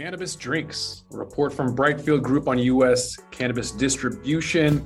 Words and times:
Cannabis 0.00 0.34
drinks. 0.34 1.04
A 1.12 1.16
report 1.18 1.52
from 1.52 1.76
Brightfield 1.76 2.22
Group 2.22 2.48
on 2.48 2.58
U.S. 2.58 3.18
cannabis 3.30 3.70
distribution. 3.70 4.82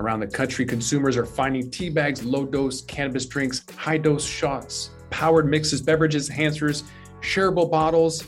Around 0.00 0.18
the 0.18 0.26
country, 0.26 0.66
consumers 0.66 1.16
are 1.16 1.24
finding 1.24 1.70
tea 1.70 1.88
bags, 1.88 2.24
low 2.24 2.44
dose 2.44 2.80
cannabis 2.80 3.26
drinks, 3.26 3.64
high 3.76 3.96
dose 3.96 4.24
shots, 4.24 4.90
powered 5.10 5.48
mixes, 5.48 5.80
beverages, 5.80 6.28
enhancers, 6.28 6.82
shareable 7.20 7.70
bottles, 7.70 8.24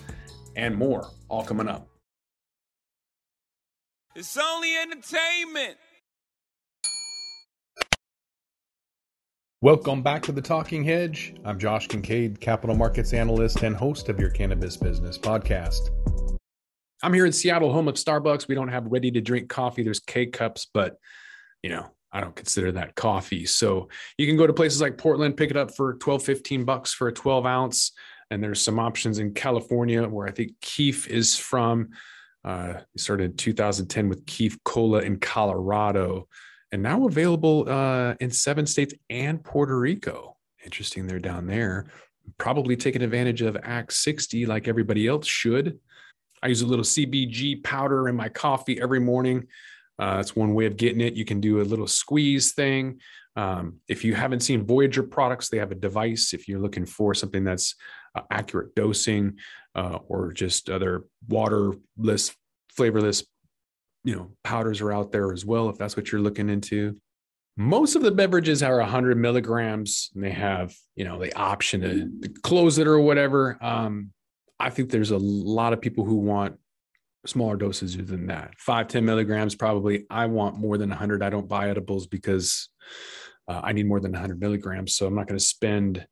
and 0.54 0.77
more. 0.77 1.11
All 1.29 1.43
coming 1.43 1.66
up. 1.66 1.88
It's 4.14 4.36
only 4.36 4.77
entertainment. 4.77 5.77
Welcome 9.63 10.03
back 10.03 10.23
to 10.25 10.33
the 10.33 10.43
Talking 10.43 10.83
Hedge. 10.83 11.37
I'm 11.45 11.57
Josh 11.57 11.87
Kincaid, 11.87 12.41
capital 12.41 12.75
markets 12.75 13.12
analyst 13.12 13.62
and 13.62 13.77
host 13.77 14.09
of 14.09 14.19
your 14.19 14.29
cannabis 14.29 14.77
business 14.77 15.17
podcast. 15.17 15.91
I'm 17.01 17.15
here 17.15 17.27
in 17.27 17.33
Seattle, 17.33 17.73
home 17.73 17.87
of 17.87 17.95
Starbucks. 17.95 18.48
We 18.48 18.56
don't 18.56 18.67
have 18.67 18.87
ready 18.87 19.12
to 19.12 19.20
drink 19.20 19.48
coffee. 19.48 19.84
There's 19.84 20.01
K 20.01 20.27
cups, 20.27 20.67
but 20.75 20.97
you 21.62 21.70
know, 21.70 21.87
I 22.11 22.20
don't 22.20 22.34
consider 22.34 22.73
that 22.73 22.97
coffee. 22.97 23.47
So 23.47 23.89
you 24.19 24.27
can 24.27 24.37
go 24.37 24.48
to 24.48 24.53
places 24.53 24.80
like 24.80 24.98
Portland, 24.98 25.37
pick 25.37 25.53
it 25.53 25.56
up 25.56 25.77
for 25.77 25.95
12, 25.95 26.25
15 26.25 26.65
bucks 26.65 26.92
for 26.92 27.06
a 27.06 27.12
12 27.12 27.47
ounce. 27.47 27.92
And 28.33 28.42
there's 28.42 28.61
some 28.61 28.81
options 28.81 29.20
in 29.20 29.33
California 29.33 30.03
where 30.09 30.27
I 30.27 30.33
think 30.33 30.61
Keef 30.61 31.06
is 31.06 31.37
from. 31.37 31.91
Uh, 32.45 32.81
started 32.97 33.31
in 33.31 33.37
2010 33.37 34.09
with 34.09 34.27
Keef 34.27 34.59
Cola 34.65 35.03
in 35.03 35.20
Colorado 35.20 36.27
and 36.73 36.83
now 36.83 37.07
available 37.07 37.69
uh, 37.69 38.15
in 38.21 38.31
seven 38.31 38.67
states 38.67 38.95
and 39.11 39.45
Puerto 39.45 39.79
Rico. 39.79 40.37
Interesting, 40.65 41.07
they're 41.07 41.19
down 41.19 41.47
there. 41.47 41.87
Probably 42.39 42.77
taking 42.77 43.03
advantage 43.03 43.43
of 43.43 43.57
Act 43.62 43.93
60 43.93 44.47
like 44.47 44.67
everybody 44.67 45.07
else 45.07 45.27
should. 45.27 45.79
I 46.43 46.48
use 46.48 46.62
a 46.62 46.67
little 46.67 46.85
CBG 46.85 47.62
powder 47.62 48.09
in 48.09 48.17
my 48.17 48.29
coffee 48.29 48.81
every 48.81 49.01
morning. 49.01 49.47
Uh, 49.98 50.17
that's 50.17 50.34
one 50.34 50.55
way 50.55 50.67
of 50.67 50.77
getting 50.77 51.01
it. 51.01 51.14
You 51.14 51.25
can 51.25 51.41
do 51.41 51.61
a 51.61 51.62
little 51.62 51.87
squeeze 51.87 52.53
thing. 52.53 53.01
Um, 53.36 53.77
if 53.89 54.05
you 54.05 54.14
haven't 54.14 54.41
seen 54.41 54.67
Voyager 54.67 55.03
products, 55.03 55.48
they 55.48 55.59
have 55.59 55.73
a 55.73 55.77
device. 55.77 56.33
If 56.33 56.48
you're 56.48 56.61
looking 56.61 56.86
for 56.86 57.14
something 57.14 57.45
that's 57.45 57.75
uh, 58.14 58.23
accurate 58.31 58.75
dosing 58.75 59.39
uh, 59.75 59.98
or 60.09 60.33
just 60.33 60.70
other 60.70 61.05
waterless, 61.29 62.34
flavorless 62.70 63.25
you 64.05 64.14
know 64.14 64.31
powders 64.45 64.81
are 64.81 64.92
out 64.92 65.12
there 65.12 65.33
as 65.33 65.45
well 65.45 65.69
if 65.69 65.78
that's 65.78 65.97
what 65.97 66.11
you're 66.11 66.20
looking 66.20 66.48
into. 66.48 66.97
Most 67.56 67.97
of 67.97 68.03
the 68.03 68.11
beverages 68.11 68.62
are 68.62 68.78
100 68.78 69.19
milligrams 69.19 70.11
and 70.14 70.25
they 70.25 70.31
have 70.31 70.75
you 70.95 71.05
know 71.05 71.19
the 71.19 71.34
option 71.36 71.81
to, 71.83 72.28
close 72.42 72.78
it 72.78 72.86
or 72.86 73.00
whatever. 73.00 73.58
Um, 73.61 74.11
i 74.61 74.70
think 74.70 74.91
there's 74.91 75.11
a 75.11 75.19
lot 75.19 75.73
of 75.73 75.80
people 75.80 76.05
who 76.05 76.17
want 76.17 76.56
smaller 77.27 77.56
doses 77.56 77.97
than 77.97 78.27
that. 78.27 78.53
5 78.58 78.89
10 78.89 79.05
milligrams 79.05 79.55
probably. 79.55 80.06
I 80.11 80.27
want 80.27 80.56
more 80.56 80.78
than 80.78 80.91
100 80.91 81.23
i 81.23 81.30
don't 81.30 81.48
buy 81.48 81.70
edibles 81.70 82.06
because 82.06 82.69
uh, 83.48 83.61
i 83.62 83.73
need 83.73 83.86
more 83.86 84.00
than 84.00 84.12
100 84.12 84.41
milligrams 84.41 84.95
so 84.95 85.06
i'm 85.06 85.14
not 85.14 85.27
going 85.27 85.39
to 85.39 85.45
spend 85.45 86.06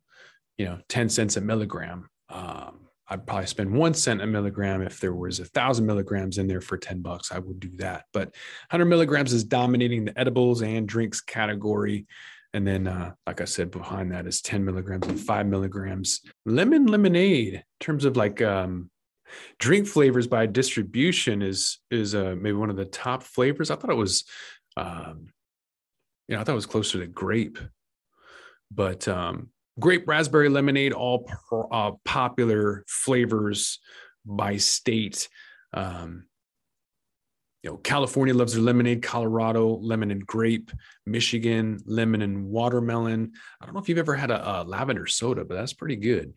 you 0.61 0.67
know 0.67 0.79
10 0.91 1.09
cents 1.09 1.39
a 1.39 1.41
milligram. 1.41 2.11
Um, 2.29 2.90
I'd 3.11 3.27
probably 3.27 3.47
spend 3.47 3.73
one 3.73 3.93
cent 3.93 4.23
a 4.23 4.27
milligram. 4.27 4.83
If 4.83 5.01
there 5.01 5.15
was 5.15 5.41
a 5.41 5.45
thousand 5.45 5.85
milligrams 5.85 6.39
in 6.39 6.47
there 6.47 6.61
for 6.61 6.79
10 6.79 7.03
bucks, 7.03 7.33
I 7.33 7.41
would 7.41 7.59
do 7.59 7.71
that. 7.79 8.05
But 8.13 8.29
100 8.71 8.85
milligrams 8.85 9.33
is 9.33 9.43
dominating 9.43 10.05
the 10.05 10.19
edibles 10.19 10.63
and 10.63 10.87
drinks 10.87 11.21
category. 11.21 12.07
And 12.55 12.65
then, 12.67 12.87
uh, 12.87 13.15
like 13.27 13.41
I 13.41 13.47
said, 13.47 13.73
behind 13.73 14.13
that 14.13 14.27
is 14.27 14.41
10 14.43 14.65
milligrams 14.65 15.09
and 15.09 15.19
five 15.19 15.47
milligrams. 15.47 16.21
Lemon 16.47 16.87
lemonade, 16.87 17.55
in 17.55 17.63
terms 17.81 18.05
of 18.05 18.17
like 18.17 18.41
um, 18.43 18.91
drink 19.59 19.89
flavors 19.89 20.29
by 20.29 20.47
distribution, 20.47 21.43
is 21.43 21.79
is 21.91 22.15
uh, 22.15 22.35
maybe 22.39 22.57
one 22.57 22.71
of 22.71 22.77
the 22.77 22.85
top 22.85 23.23
flavors. 23.23 23.71
I 23.71 23.77
thought 23.77 23.91
it 23.91 23.97
was, 23.97 24.25
um, 24.77 25.29
you 26.29 26.35
know, 26.35 26.41
I 26.41 26.45
thought 26.45 26.53
it 26.53 26.57
was 26.57 26.67
closer 26.67 26.99
to 27.01 27.07
grape, 27.07 27.59
but 28.71 29.07
um, 29.07 29.51
grape 29.81 30.07
raspberry 30.07 30.49
lemonade, 30.49 30.93
all 30.93 31.29
uh, 31.73 31.93
popular 32.05 32.85
flavors 32.87 33.81
by 34.25 34.57
state. 34.57 35.29
Um, 35.73 36.27
you 37.63 37.71
know, 37.71 37.77
California 37.77 38.35
loves 38.35 38.55
their 38.55 38.63
lemonade, 38.63 39.03
Colorado, 39.03 39.77
lemon 39.81 40.11
and 40.11 40.27
grape, 40.27 40.71
Michigan, 41.05 41.79
lemon 41.85 42.23
and 42.23 42.47
watermelon. 42.47 43.33
I 43.61 43.67
don't 43.67 43.75
know 43.75 43.81
if 43.81 43.89
you've 43.89 43.99
ever 43.99 44.15
had 44.15 44.31
a, 44.31 44.63
a 44.63 44.65
lavender 44.65 45.07
soda, 45.07 45.45
but 45.45 45.57
that's 45.57 45.75
pretty 45.75 45.97
good. 45.97 46.33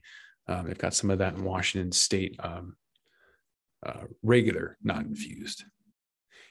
Um, 0.48 0.68
they've 0.68 0.78
got 0.78 0.94
some 0.94 1.10
of 1.10 1.20
that 1.20 1.36
in 1.36 1.44
Washington 1.44 1.94
State, 1.94 2.36
um, 2.40 2.76
uh, 3.86 4.04
regular, 4.22 4.78
not 4.84 5.06
infused. 5.06 5.64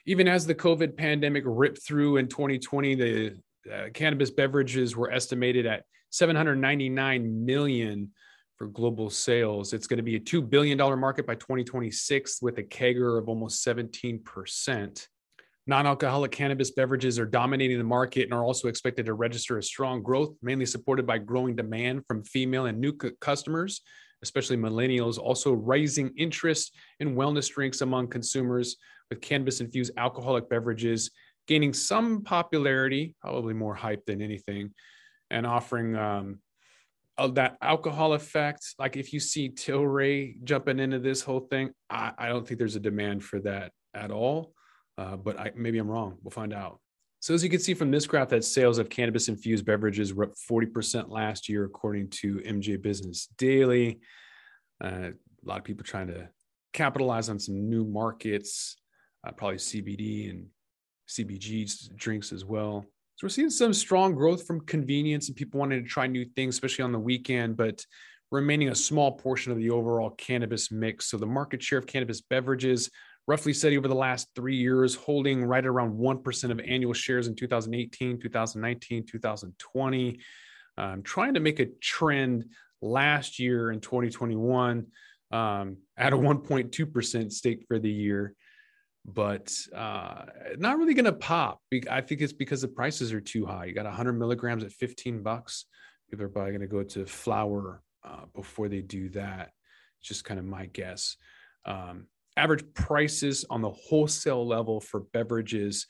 Even 0.07 0.27
as 0.27 0.47
the 0.47 0.55
COVID 0.55 0.97
pandemic 0.97 1.45
ripped 1.47 1.83
through 1.87 2.17
in 2.17 2.29
2020, 2.29 2.95
the 2.95 3.37
uh, 3.71 3.89
cannabis 3.93 4.31
beverages 4.31 4.97
were 4.97 5.11
estimated 5.11 5.67
at 5.67 5.85
799 6.11 7.45
million 7.45 8.11
for 8.57 8.67
global 8.69 9.11
sales. 9.11 9.73
It's 9.73 9.87
going 9.87 9.99
to 9.99 10.03
be 10.03 10.17
a 10.17 10.21
$2 10.21 10.49
billion 10.49 10.79
market 10.99 11.27
by 11.27 11.35
2026 11.35 12.43
with 12.43 12.59
a 12.59 12.63
CAGR 12.63 13.19
of 13.19 13.29
almost 13.29 13.67
17%. 13.67 15.09
Non 15.67 15.87
alcoholic 15.87 16.33
cannabis 16.33 16.73
beverages 16.73 17.19
are 17.19 17.27
dominating 17.27 17.79
the 17.79 17.85
market 17.85 18.25
and 18.25 18.35
are 18.35 18.45
also 18.45 18.69
expected 18.69 19.07
to 19.07 19.15
register 19.15 19.59
a 19.59 19.63
strong 19.63 20.03
growth, 20.03 20.35
mainly 20.43 20.67
supported 20.67 21.07
by 21.07 21.19
growing 21.19 21.55
demand 21.55 22.03
from 22.07 22.25
female 22.25 22.67
and 22.67 22.81
new 22.81 22.93
customers, 22.93 23.81
especially 24.23 24.57
millennials. 24.57 25.19
Also, 25.19 25.53
rising 25.53 26.13
interest 26.19 26.77
in 26.99 27.15
wellness 27.15 27.49
drinks 27.49 27.81
among 27.81 28.09
consumers 28.09 28.77
with 29.09 29.21
cannabis 29.21 29.61
infused 29.61 29.93
alcoholic 29.97 30.49
beverages 30.51 31.13
gaining 31.47 31.73
some 31.73 32.23
popularity, 32.23 33.15
probably 33.21 33.55
more 33.55 33.75
hype 33.75 34.05
than 34.07 34.23
anything, 34.23 34.73
and 35.31 35.47
offering 35.47 35.97
um, 35.97 36.39
that 37.33 37.57
alcohol 37.61 38.15
effect. 38.15 38.75
Like 38.79 38.97
if 38.97 39.13
you 39.13 39.21
see 39.21 39.51
Tilray 39.51 40.43
jumping 40.45 40.79
into 40.79 40.99
this 40.99 41.23
whole 41.23 41.41
thing, 41.41 41.71
I, 41.91 42.13
I 42.19 42.29
don't 42.29 42.47
think 42.47 42.59
there's 42.59 42.77
a 42.77 42.81
demand 42.81 43.25
for 43.25 43.41
that 43.41 43.73
at 43.95 44.11
all. 44.11 44.55
Uh, 44.99 45.17
but 45.17 45.39
I, 45.39 45.53
maybe 45.57 45.79
I'm 45.79 45.89
wrong. 45.89 46.19
We'll 46.23 46.31
find 46.31 46.53
out. 46.53 46.79
So 47.21 47.35
as 47.35 47.45
you 47.45 47.51
can 47.51 47.61
see 47.61 47.75
from 47.75 47.91
this 47.91 48.07
graph, 48.07 48.31
that 48.31 48.45
sales 48.45 48.79
of 48.79 48.89
cannabis 48.89 49.29
infused 49.29 49.65
beverages 49.65 50.13
were 50.13 50.25
up 50.25 50.33
40% 50.51 51.09
last 51.09 51.49
year, 51.49 51.65
according 51.65 52.11
to 52.11 52.39
MJ 52.39 52.81
Business 52.81 53.29
Daily. 53.39 54.01
Uh, 54.83 55.11
a 55.11 55.49
lot 55.49 55.59
of 55.59 55.65
people 55.65 55.85
trying 55.85 56.09
to 56.09 56.29
capitalize 56.73 57.29
on 57.29 57.39
some 57.39 57.71
new 57.71 57.85
markets, 57.85 58.77
uh, 59.25 59.31
probably 59.31 59.59
CBD 59.59 60.31
and 60.31 60.47
CBG 61.13 61.95
drinks 61.97 62.33
as 62.33 62.45
well. 62.45 62.85
So 63.17 63.27
we're 63.27 63.31
seeing 63.31 63.51
some 63.51 63.73
strong 63.73 64.15
growth 64.15 64.47
from 64.47 64.61
convenience 64.61 65.29
and 65.29 65.37
people 65.37 65.61
wanting 65.61 65.83
to 65.83 65.89
try 65.89 66.07
new 66.07 66.25
things, 66.25 66.55
especially 66.55 66.85
on 66.85 66.93
the 66.93 66.99
weekend, 66.99 67.57
but 67.57 67.85
remaining 68.31 68.71
a 68.71 68.75
small 68.75 69.13
portion 69.13 69.53
of 69.53 69.59
the 69.59 69.71
overall 69.71 70.11
cannabis 70.11 70.73
mix. 70.73 71.07
So 71.07 71.19
the 71.19 71.27
market 71.27 71.63
share 71.63 71.79
of 71.79 71.87
cannabis 71.87 72.21
beverages 72.21 72.91
roughly 73.29 73.53
steady 73.53 73.79
over 73.79 73.89
the 73.89 73.95
last 73.95 74.29
three 74.35 74.57
years, 74.57 74.95
holding 74.95 75.45
right 75.45 75.65
around 75.65 75.97
1% 75.97 76.51
of 76.51 76.61
annual 76.61 76.93
shares 76.93 77.29
in 77.29 77.37
2018, 77.37 78.19
2019, 78.21 79.07
2020. 79.07 80.21
Um, 80.79 81.03
trying 81.03 81.35
to 81.35 81.41
make 81.41 81.61
a 81.61 81.67
trend 81.81 82.47
last 82.81 83.39
year 83.39 83.71
in 83.71 83.81
2021 83.81 84.87
um, 85.31 85.77
at 85.97 86.13
a 86.13 86.17
1.2% 86.17 87.33
stake 87.33 87.65
for 87.69 87.79
the 87.79 87.91
year 87.91 88.35
but 89.05 89.53
uh, 89.75 90.25
not 90.59 90.79
really 90.79 90.95
going 90.95 91.07
to 91.07 91.13
pop. 91.13 91.61
I 91.91 92.01
think 92.01 92.21
it's 92.21 92.33
because 92.33 92.63
the 92.63 92.69
prices 92.69 93.13
are 93.13 93.21
too 93.21 93.45
high. 93.45 93.67
You 93.67 93.75
got 93.75 93.85
100 93.85 94.13
milligrams 94.13 94.63
at 94.63 94.73
15 94.73 95.23
bucks. 95.23 95.67
People 96.11 96.27
are 96.27 96.29
probably 96.29 96.53
going 96.53 96.61
to 96.61 96.67
go 96.67 96.83
to 96.83 97.07
flower 97.07 97.83
uh, 98.05 98.27
before 98.35 98.69
they 98.69 98.81
do 98.81 99.09
that. 99.11 99.51
It's 100.01 100.09
just 100.09 100.25
kind 100.25 100.39
of 100.39 100.47
my 100.47 100.67
guess. 100.67 101.17
Um, 101.65 102.07
average 102.37 102.65
prices 102.75 103.45
on 103.51 103.61
the 103.61 103.71
wholesale 103.71 104.47
level 104.47 104.81
for 104.81 105.01
beverages, 105.13 105.87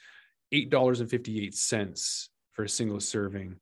$8.58 0.52 2.28
for 2.52 2.64
a 2.64 2.68
single 2.68 3.00
serving. 3.00 3.56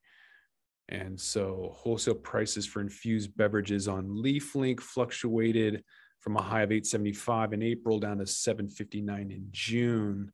And 0.89 1.19
so 1.19 1.71
wholesale 1.73 2.15
prices 2.15 2.65
for 2.65 2.81
infused 2.81 3.35
beverages 3.35 3.87
on 3.87 4.07
LeafLink 4.07 4.81
fluctuated 4.81 5.83
from 6.21 6.37
a 6.37 6.41
high 6.41 6.61
of 6.61 6.71
875 6.71 7.53
in 7.53 7.63
April 7.63 7.99
down 7.99 8.19
to 8.19 8.25
759 8.25 9.31
in 9.31 9.47
June. 9.51 10.31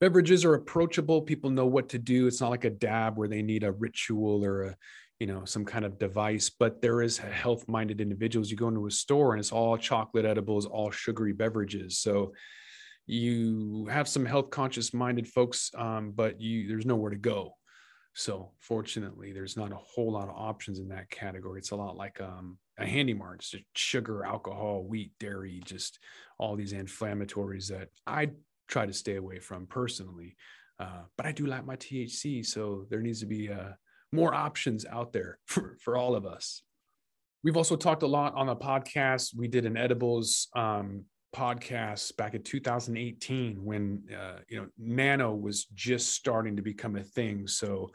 Beverages 0.00 0.44
are 0.44 0.54
approachable. 0.54 1.22
People 1.22 1.50
know 1.50 1.66
what 1.66 1.88
to 1.90 1.98
do. 1.98 2.26
It's 2.26 2.40
not 2.40 2.50
like 2.50 2.64
a 2.64 2.70
dab 2.70 3.16
where 3.16 3.28
they 3.28 3.42
need 3.42 3.64
a 3.64 3.72
ritual 3.72 4.44
or 4.44 4.62
a, 4.62 4.76
you 5.18 5.26
know, 5.26 5.44
some 5.44 5.64
kind 5.64 5.84
of 5.84 5.98
device, 5.98 6.50
but 6.50 6.80
there 6.80 7.02
is 7.02 7.18
health-minded 7.18 8.00
individuals. 8.00 8.50
You 8.50 8.56
go 8.56 8.68
into 8.68 8.86
a 8.86 8.90
store 8.90 9.32
and 9.32 9.40
it's 9.40 9.52
all 9.52 9.76
chocolate 9.76 10.24
edibles, 10.24 10.64
all 10.64 10.90
sugary 10.90 11.32
beverages. 11.32 11.98
So 11.98 12.32
you 13.06 13.86
have 13.90 14.08
some 14.08 14.24
health 14.24 14.50
conscious 14.50 14.94
minded 14.94 15.26
folks, 15.26 15.70
um, 15.76 16.12
but 16.12 16.40
you 16.40 16.68
there's 16.68 16.86
nowhere 16.86 17.10
to 17.10 17.16
go. 17.16 17.56
So 18.14 18.52
fortunately, 18.58 19.32
there's 19.32 19.56
not 19.56 19.72
a 19.72 19.76
whole 19.76 20.12
lot 20.12 20.28
of 20.28 20.34
options 20.36 20.78
in 20.78 20.88
that 20.88 21.10
category. 21.10 21.58
It's 21.58 21.70
a 21.70 21.76
lot 21.76 21.96
like 21.96 22.20
um, 22.20 22.58
handy 22.86 23.14
mark, 23.14 23.40
just 23.40 23.64
sugar, 23.74 24.24
alcohol, 24.24 24.84
wheat, 24.84 25.12
dairy, 25.18 25.60
just 25.64 25.98
all 26.38 26.56
these 26.56 26.72
inflammatories 26.72 27.68
that 27.68 27.88
I 28.06 28.30
try 28.68 28.86
to 28.86 28.92
stay 28.92 29.16
away 29.16 29.38
from 29.40 29.66
personally. 29.66 30.36
Uh, 30.78 31.02
but 31.16 31.26
I 31.26 31.32
do 31.32 31.46
like 31.46 31.66
my 31.66 31.76
THC, 31.76 32.44
so 32.44 32.86
there 32.88 33.00
needs 33.00 33.20
to 33.20 33.26
be 33.26 33.50
uh, 33.50 33.72
more 34.12 34.34
options 34.34 34.86
out 34.86 35.12
there 35.12 35.38
for, 35.46 35.76
for 35.82 35.96
all 35.96 36.14
of 36.14 36.24
us. 36.24 36.62
We've 37.42 37.56
also 37.56 37.76
talked 37.76 38.02
a 38.02 38.06
lot 38.06 38.34
on 38.34 38.46
the 38.46 38.56
podcast. 38.56 39.34
We 39.34 39.48
did 39.48 39.64
an 39.64 39.76
edibles 39.76 40.48
um, 40.54 41.04
podcast 41.34 42.16
back 42.16 42.34
in 42.34 42.42
2018 42.42 43.64
when 43.64 44.02
uh, 44.14 44.40
you 44.48 44.58
know 44.58 44.66
nano 44.78 45.34
was 45.34 45.64
just 45.74 46.10
starting 46.10 46.56
to 46.56 46.62
become 46.62 46.96
a 46.96 47.02
thing. 47.02 47.46
So 47.46 47.90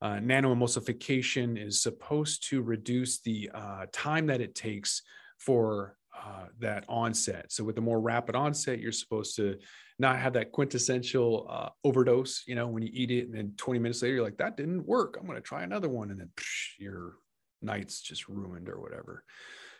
uh, 0.00 0.20
nano 0.20 0.54
emulsification 0.54 1.62
is 1.62 1.82
supposed 1.82 2.48
to 2.48 2.62
reduce 2.62 3.20
the 3.20 3.50
uh, 3.52 3.86
time 3.92 4.26
that 4.26 4.40
it 4.40 4.54
takes 4.54 5.02
for 5.38 5.96
uh, 6.16 6.46
that 6.58 6.84
onset. 6.88 7.46
So 7.52 7.64
with 7.64 7.76
the 7.76 7.80
more 7.80 8.00
rapid 8.00 8.34
onset, 8.34 8.80
you're 8.80 8.92
supposed 8.92 9.36
to 9.36 9.56
not 9.98 10.18
have 10.18 10.32
that 10.34 10.52
quintessential 10.52 11.46
uh, 11.48 11.68
overdose. 11.84 12.44
You 12.46 12.54
know, 12.54 12.66
when 12.68 12.82
you 12.82 12.90
eat 12.92 13.10
it, 13.10 13.26
and 13.26 13.34
then 13.34 13.54
20 13.56 13.78
minutes 13.78 14.02
later, 14.02 14.16
you're 14.16 14.24
like, 14.24 14.38
that 14.38 14.56
didn't 14.56 14.86
work. 14.86 15.16
I'm 15.18 15.26
going 15.26 15.36
to 15.36 15.42
try 15.42 15.62
another 15.62 15.88
one, 15.88 16.10
and 16.10 16.20
then 16.20 16.30
psh, 16.36 16.78
your 16.78 17.14
night's 17.62 18.00
just 18.00 18.28
ruined 18.28 18.68
or 18.68 18.80
whatever. 18.80 19.24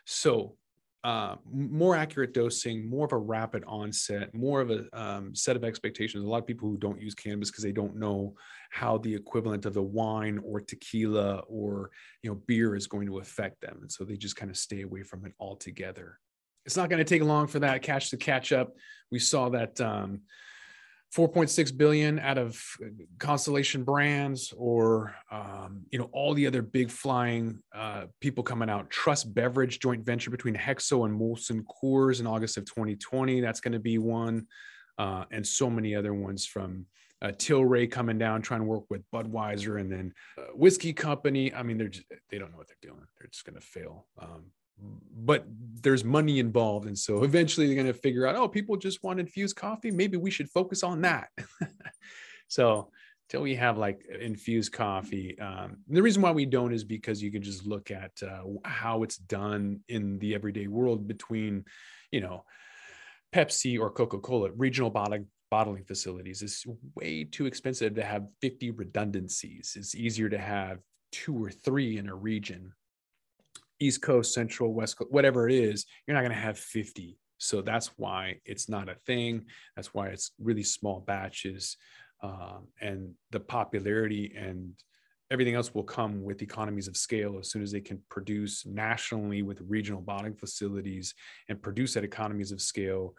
So 0.05 0.55
uh, 1.03 1.35
more 1.49 1.95
accurate 1.95 2.33
dosing, 2.33 2.89
more 2.89 3.05
of 3.05 3.13
a 3.13 3.17
rapid 3.17 3.63
onset, 3.65 4.33
more 4.33 4.59
of 4.59 4.69
a 4.69 4.85
um, 4.91 5.33
set 5.33 5.55
of 5.55 5.63
expectations. 5.63 6.25
A 6.25 6.27
lot 6.27 6.39
of 6.39 6.47
people 6.47 6.69
who 6.69 6.77
don't 6.77 7.01
use 7.01 7.15
cannabis 7.15 7.49
because 7.49 7.63
they 7.63 7.71
don't 7.71 7.95
know 7.95 8.35
how 8.71 8.97
the 8.97 9.13
equivalent 9.13 9.65
of 9.65 9.73
the 9.73 9.81
wine 9.81 10.39
or 10.43 10.59
tequila 10.59 11.37
or 11.47 11.91
you 12.21 12.29
know 12.29 12.41
beer 12.47 12.75
is 12.75 12.87
going 12.87 13.07
to 13.07 13.19
affect 13.19 13.61
them, 13.61 13.77
and 13.81 13.91
so 13.91 14.03
they 14.03 14.17
just 14.17 14.35
kind 14.35 14.51
of 14.51 14.57
stay 14.57 14.81
away 14.81 15.03
from 15.03 15.25
it 15.25 15.33
altogether. 15.39 16.19
It's 16.65 16.75
not 16.75 16.89
going 16.89 17.03
to 17.03 17.05
take 17.05 17.23
long 17.23 17.47
for 17.47 17.59
that 17.59 17.81
cash 17.81 18.09
to 18.09 18.17
catch 18.17 18.51
up. 18.51 18.75
We 19.09 19.19
saw 19.19 19.49
that 19.49 19.79
um, 19.79 20.21
4.6 21.15 21.75
billion 21.75 22.19
out 22.19 22.37
of 22.37 22.61
constellation 23.17 23.83
brands 23.83 24.53
or 24.55 25.15
um, 25.31 25.83
you 25.91 25.97
know 25.97 26.09
all 26.11 26.33
the 26.33 26.45
other 26.45 26.61
big 26.61 26.91
flying 26.91 27.59
uh, 27.73 28.05
people 28.21 28.43
coming 28.43 28.69
out. 28.69 28.89
Truss 28.89 29.23
beverage 29.23 29.79
joint 29.79 30.05
venture 30.05 30.29
between 30.29 30.55
hexo 30.55 31.05
and 31.05 31.19
molson 31.19 31.63
coors 31.63 32.19
in 32.19 32.27
august 32.27 32.57
of 32.57 32.65
2020 32.65 33.41
that's 33.41 33.59
going 33.59 33.71
to 33.71 33.79
be 33.79 33.97
one 33.97 34.45
uh, 34.99 35.25
and 35.31 35.45
so 35.45 35.69
many 35.69 35.95
other 35.95 36.13
ones 36.13 36.45
from 36.45 36.85
uh, 37.21 37.29
tilray 37.29 37.89
coming 37.89 38.17
down 38.17 38.41
trying 38.41 38.61
to 38.61 38.65
work 38.65 38.83
with 38.89 39.01
budweiser 39.11 39.79
and 39.79 39.91
then 39.91 40.13
uh, 40.37 40.43
whiskey 40.53 40.93
company. 40.93 41.53
I 41.53 41.63
mean 41.63 41.77
they're 41.77 41.87
just 41.87 42.05
they 42.29 42.37
don't 42.37 42.51
know 42.51 42.57
what 42.57 42.67
they're 42.67 42.91
doing. 42.91 43.03
They're 43.19 43.29
just 43.29 43.45
going 43.45 43.59
to 43.59 43.65
fail. 43.65 44.05
Um, 44.21 44.45
but 45.25 45.45
there's 45.81 46.03
money 46.03 46.39
involved 46.39 46.87
and 46.87 46.97
so 46.97 47.23
eventually 47.23 47.65
they're 47.65 47.75
going 47.75 47.87
to 47.87 47.93
figure 47.93 48.27
out 48.27 48.35
oh 48.35 48.47
people 48.47 48.75
just 48.75 49.03
want 49.03 49.19
infused 49.19 49.55
coffee. 49.55 49.91
Maybe 49.91 50.17
we 50.17 50.31
should 50.31 50.49
focus 50.49 50.83
on 50.83 51.01
that. 51.01 51.29
So 52.51 52.89
until 53.27 53.43
we 53.43 53.53
have 53.53 53.77
like 53.77 54.01
infused 54.19 54.73
coffee 54.73 55.37
um, 55.39 55.77
the 55.87 56.01
reason 56.01 56.19
why 56.19 56.31
we 56.31 56.47
don't 56.47 56.73
is 56.73 56.83
because 56.83 57.21
you 57.21 57.31
can 57.31 57.43
just 57.43 57.63
look 57.63 57.91
at 57.91 58.11
uh, 58.23 58.41
how 58.65 59.03
it's 59.03 59.17
done 59.17 59.81
in 59.87 60.17
the 60.17 60.33
everyday 60.33 60.65
world 60.65 61.07
between 61.07 61.63
you 62.11 62.21
know 62.21 62.43
pepsi 63.31 63.79
or 63.79 63.91
coca-cola 63.91 64.49
regional 64.57 64.89
bottling 64.89 65.27
bottling 65.49 65.83
facilities. 65.83 66.41
Is 66.41 66.65
way 66.95 67.23
too 67.23 67.45
expensive 67.45 67.95
to 67.95 68.03
have 68.03 68.29
50 68.41 68.71
redundancies. 68.71 69.73
It's 69.75 69.95
easier 69.95 70.29
to 70.29 70.37
have 70.37 70.79
two 71.11 71.43
or 71.43 71.49
three 71.49 71.97
in 71.97 72.07
a 72.07 72.15
region 72.15 72.71
East 73.79 74.01
Coast, 74.01 74.33
Central, 74.33 74.73
West 74.73 74.97
Coast, 74.97 75.11
whatever 75.11 75.47
it 75.47 75.55
is, 75.55 75.85
you're 76.05 76.15
not 76.15 76.21
going 76.21 76.35
to 76.35 76.37
have 76.37 76.57
50. 76.57 77.17
So 77.37 77.61
that's 77.61 77.87
why 77.97 78.39
it's 78.45 78.67
not 78.69 78.89
a 78.89 78.95
thing. 78.95 79.45
That's 79.75 79.93
why 79.93 80.07
it's 80.07 80.31
really 80.39 80.63
small 80.63 80.99
batches. 80.99 81.77
Um, 82.21 82.67
and 82.81 83.13
the 83.31 83.39
popularity 83.39 84.33
and 84.37 84.73
everything 85.31 85.55
else 85.55 85.73
will 85.73 85.83
come 85.83 86.23
with 86.23 86.41
economies 86.41 86.87
of 86.87 86.97
scale 86.97 87.37
as 87.39 87.49
soon 87.49 87.61
as 87.61 87.71
they 87.71 87.81
can 87.81 88.01
produce 88.09 88.65
nationally 88.65 89.41
with 89.41 89.61
regional 89.67 90.01
bottling 90.01 90.35
facilities 90.35 91.13
and 91.47 91.61
produce 91.61 91.95
at 91.95 92.03
economies 92.03 92.51
of 92.51 92.61
scale. 92.61 93.15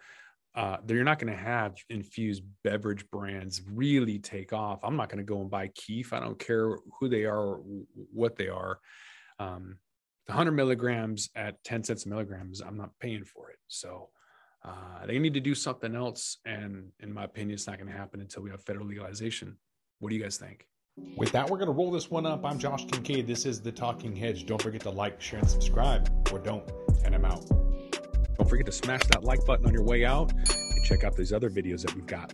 Uh, 0.53 0.77
you're 0.87 1.05
not 1.05 1.17
going 1.17 1.31
to 1.31 1.39
have 1.39 1.75
infused 1.89 2.43
beverage 2.63 3.09
brands 3.09 3.61
really 3.65 4.19
take 4.19 4.51
off. 4.51 4.83
I'm 4.83 4.97
not 4.97 5.09
going 5.09 5.25
to 5.25 5.33
go 5.33 5.39
and 5.39 5.49
buy 5.49 5.69
Keef. 5.73 6.11
I 6.11 6.19
don't 6.19 6.37
care 6.37 6.77
who 6.99 7.07
they 7.07 7.23
are 7.23 7.39
or 7.39 7.61
what 8.13 8.35
they 8.35 8.49
are. 8.49 8.79
Um, 9.39 9.77
100 10.27 10.51
milligrams 10.51 11.29
at 11.35 11.63
10 11.63 11.83
cents 11.83 12.05
a 12.05 12.09
milligrams, 12.09 12.61
I'm 12.61 12.77
not 12.77 12.91
paying 12.99 13.23
for 13.23 13.49
it. 13.49 13.57
So 13.67 14.09
uh, 14.63 15.05
they 15.05 15.19
need 15.19 15.33
to 15.33 15.39
do 15.39 15.55
something 15.55 15.95
else. 15.95 16.37
And 16.45 16.91
in 16.99 17.13
my 17.13 17.23
opinion, 17.23 17.53
it's 17.53 17.67
not 17.67 17.77
going 17.77 17.91
to 17.91 17.97
happen 17.97 18.21
until 18.21 18.43
we 18.43 18.49
have 18.51 18.61
federal 18.61 18.85
legalization. 18.85 19.57
What 19.99 20.09
do 20.09 20.15
you 20.15 20.21
guys 20.23 20.37
think? 20.37 20.67
With 21.15 21.31
that, 21.31 21.49
we're 21.49 21.57
going 21.57 21.67
to 21.67 21.73
roll 21.73 21.89
this 21.89 22.11
one 22.11 22.25
up. 22.25 22.45
I'm 22.45 22.59
Josh 22.59 22.85
Kincaid. 22.85 23.25
This 23.25 23.45
is 23.45 23.61
The 23.61 23.71
Talking 23.71 24.15
Hedge. 24.15 24.45
Don't 24.45 24.61
forget 24.61 24.81
to 24.81 24.89
like, 24.89 25.21
share, 25.21 25.39
and 25.39 25.49
subscribe, 25.49 26.09
or 26.31 26.39
don't. 26.39 26.69
And 27.05 27.15
I'm 27.15 27.25
out. 27.25 27.47
Don't 28.37 28.49
forget 28.49 28.65
to 28.65 28.71
smash 28.71 29.03
that 29.11 29.23
like 29.23 29.45
button 29.45 29.65
on 29.65 29.73
your 29.73 29.83
way 29.83 30.05
out 30.05 30.31
and 30.33 30.85
check 30.85 31.03
out 31.03 31.15
these 31.15 31.31
other 31.31 31.49
videos 31.49 31.81
that 31.83 31.95
we've 31.95 32.05
got. 32.05 32.33